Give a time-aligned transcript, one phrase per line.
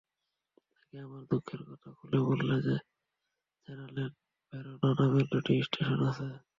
[0.71, 2.55] তাকে আমার দুঃখের কথা খুলে বললে
[3.67, 4.11] জানালেন
[4.53, 6.27] ভেরোনা নামের দুটি স্টেশন আছে।